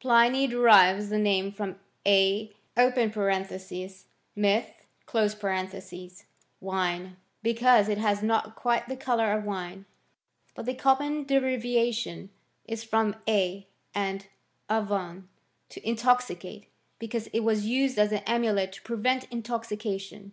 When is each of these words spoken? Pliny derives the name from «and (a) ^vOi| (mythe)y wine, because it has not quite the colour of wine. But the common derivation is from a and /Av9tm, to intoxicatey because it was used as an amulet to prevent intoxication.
Pliny 0.00 0.46
derives 0.46 1.08
the 1.08 1.16
name 1.16 1.50
from 1.50 1.68
«and 2.04 2.52
(a) 2.76 2.76
^vOi| 2.76 4.04
(mythe)y 4.36 6.22
wine, 6.60 7.16
because 7.42 7.88
it 7.88 7.96
has 7.96 8.22
not 8.22 8.54
quite 8.54 8.86
the 8.86 8.96
colour 8.98 9.32
of 9.32 9.44
wine. 9.46 9.86
But 10.54 10.66
the 10.66 10.74
common 10.74 11.24
derivation 11.24 12.28
is 12.66 12.84
from 12.84 13.16
a 13.26 13.66
and 13.94 14.26
/Av9tm, 14.68 15.22
to 15.70 15.80
intoxicatey 15.80 16.66
because 16.98 17.28
it 17.28 17.40
was 17.40 17.64
used 17.64 17.98
as 17.98 18.12
an 18.12 18.18
amulet 18.26 18.72
to 18.74 18.82
prevent 18.82 19.24
intoxication. 19.30 20.26